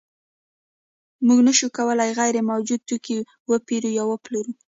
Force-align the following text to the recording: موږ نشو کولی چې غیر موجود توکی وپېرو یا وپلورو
موږ 1.25 1.39
نشو 1.47 1.67
کولی 1.77 2.07
چې 2.11 2.15
غیر 2.17 2.35
موجود 2.51 2.81
توکی 2.87 3.17
وپېرو 3.49 3.89
یا 3.97 4.03
وپلورو 4.07 4.53